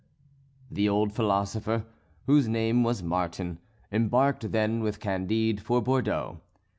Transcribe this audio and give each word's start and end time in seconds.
The 0.71 0.89
old 0.89 1.13
philosopher, 1.13 1.85
whose 2.25 2.47
name 2.47 2.81
was 2.83 3.03
Martin, 3.03 3.59
embarked 3.91 4.51
then 4.51 4.79
with 4.81 4.99
Candide 4.99 5.61
for 5.61 5.79
Bordeaux. 5.79 6.41